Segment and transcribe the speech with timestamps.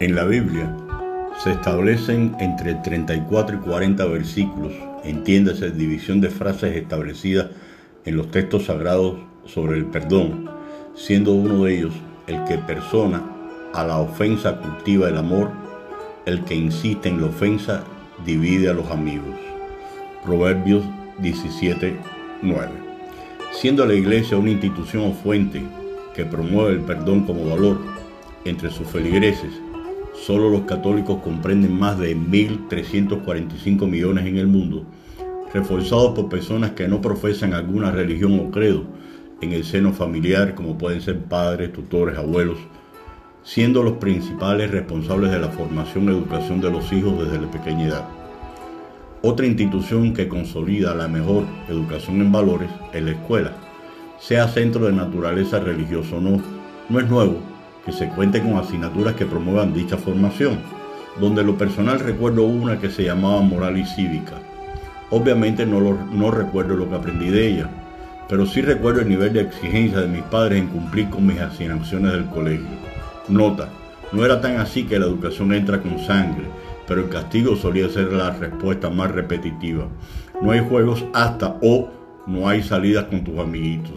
[0.00, 0.74] En la Biblia
[1.42, 4.72] se establecen entre 34 y 40 versículos,
[5.02, 7.48] entiéndase división de frases establecidas
[8.04, 10.48] en los textos sagrados sobre el perdón,
[10.94, 11.94] siendo uno de ellos
[12.28, 13.22] el que persona
[13.74, 15.50] a la ofensa cultiva el amor,
[16.26, 17.84] el que insiste en la ofensa
[18.24, 19.34] divide a los amigos.
[20.24, 20.84] Proverbios
[21.18, 21.96] 17,
[22.42, 22.68] 9.
[23.52, 25.62] Siendo la iglesia una institución o fuente
[26.14, 27.97] que promueve el perdón como valor
[28.48, 29.50] entre sus feligreses,
[30.14, 34.84] solo los católicos comprenden más de 1.345 millones en el mundo,
[35.52, 38.84] reforzados por personas que no profesan alguna religión o credo
[39.40, 42.58] en el seno familiar, como pueden ser padres, tutores, abuelos,
[43.44, 47.86] siendo los principales responsables de la formación y educación de los hijos desde la pequeña
[47.86, 48.08] edad.
[49.22, 53.52] Otra institución que consolida la mejor educación en valores es la escuela,
[54.20, 56.42] sea centro de naturaleza religiosa o no.
[56.88, 57.57] No es nuevo
[57.88, 60.58] que se cuente con asignaturas que promuevan dicha formación,
[61.18, 64.34] donde lo personal recuerdo una que se llamaba moral y cívica.
[65.08, 67.70] Obviamente no, no recuerdo lo que aprendí de ella,
[68.28, 72.12] pero sí recuerdo el nivel de exigencia de mis padres en cumplir con mis asignaciones
[72.12, 72.68] del colegio.
[73.26, 73.70] Nota,
[74.12, 76.44] no era tan así que la educación entra con sangre,
[76.86, 79.88] pero el castigo solía ser la respuesta más repetitiva.
[80.42, 81.88] No hay juegos hasta o
[82.26, 83.94] no hay salidas con tus amiguitos,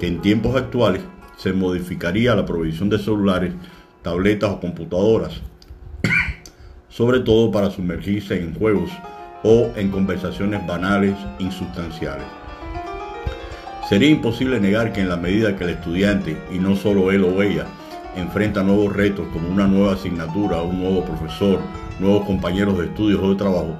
[0.00, 1.02] que en tiempos actuales
[1.36, 3.52] se modificaría la provisión de celulares,
[4.02, 5.40] tabletas o computadoras,
[6.88, 8.90] sobre todo para sumergirse en juegos
[9.42, 12.26] o en conversaciones banales, insustanciales.
[13.88, 17.42] Sería imposible negar que en la medida que el estudiante, y no solo él o
[17.42, 17.66] ella,
[18.16, 21.60] enfrenta nuevos retos como una nueva asignatura, un nuevo profesor,
[22.00, 23.76] nuevos compañeros de estudios o de trabajo,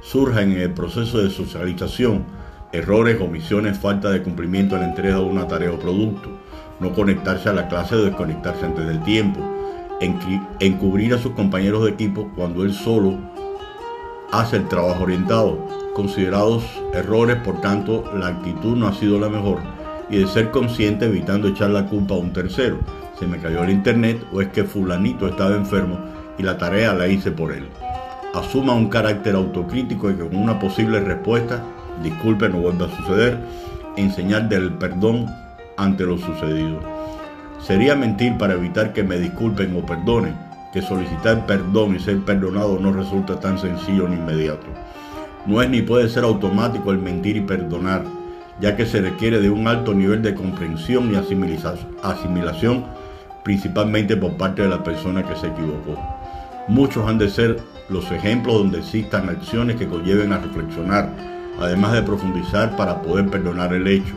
[0.00, 2.24] surjan en el proceso de socialización
[2.72, 6.30] errores, omisiones, falta de cumplimiento en la entrega de una tarea o producto,
[6.80, 9.40] no conectarse a la clase o desconectarse antes del tiempo,
[10.60, 13.18] encubrir a sus compañeros de equipo cuando él solo
[14.32, 15.58] hace el trabajo orientado,
[15.94, 16.64] considerados
[16.94, 19.58] errores, por tanto la actitud no ha sido la mejor
[20.08, 22.78] y de ser consciente evitando echar la culpa a un tercero.
[23.18, 25.98] Se me cayó el internet o es que fulanito estaba enfermo
[26.38, 27.68] y la tarea la hice por él.
[28.34, 31.62] Asuma un carácter autocrítico y con una posible respuesta,
[32.02, 33.38] disculpe, no vuelva a suceder,
[33.96, 35.26] enseñar del perdón
[35.80, 36.78] ante lo sucedido.
[37.58, 40.34] Sería mentir para evitar que me disculpen o perdonen,
[40.72, 44.66] que solicitar perdón y ser perdonado no resulta tan sencillo ni inmediato.
[45.46, 48.04] No es ni puede ser automático el mentir y perdonar,
[48.60, 52.84] ya que se requiere de un alto nivel de comprensión y asimilación,
[53.42, 55.98] principalmente por parte de la persona que se equivocó.
[56.68, 57.58] Muchos han de ser
[57.88, 61.08] los ejemplos donde existan acciones que conlleven a reflexionar,
[61.58, 64.14] además de profundizar para poder perdonar el hecho,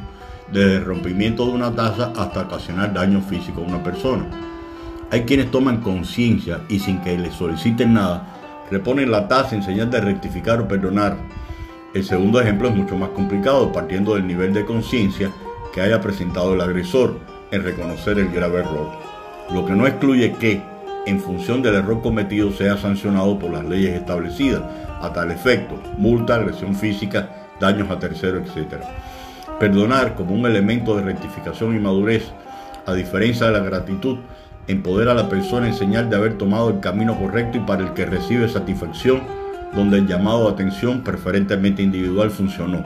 [0.54, 4.26] desde el rompimiento de una taza hasta ocasionar daño físico a una persona.
[5.12, 8.28] Hay quienes toman conciencia y sin que les soliciten nada,
[8.72, 11.18] reponen la tasa en señal de rectificar o perdonar.
[11.94, 15.32] El segundo ejemplo es mucho más complicado, partiendo del nivel de conciencia
[15.74, 17.20] que haya presentado el agresor
[17.52, 18.90] en reconocer el grave error,
[19.52, 20.62] lo que no excluye que,
[21.06, 24.62] en función del error cometido, sea sancionado por las leyes establecidas
[25.02, 28.84] a tal efecto, multa, agresión física, daños a terceros, etc.
[29.60, 32.32] Perdonar como un elemento de rectificación y madurez,
[32.86, 34.18] a diferencia de la gratitud,
[34.68, 37.94] empodera a la persona en señal de haber tomado el camino correcto y para el
[37.94, 39.22] que recibe satisfacción,
[39.74, 42.84] donde el llamado de atención preferentemente individual funcionó,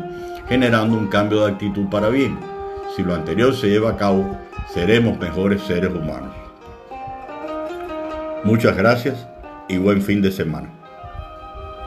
[0.47, 2.38] generando un cambio de actitud para bien.
[2.95, 4.38] Si lo anterior se lleva a cabo,
[4.73, 6.34] seremos mejores seres humanos.
[8.44, 9.28] Muchas gracias
[9.67, 10.76] y buen fin de semana.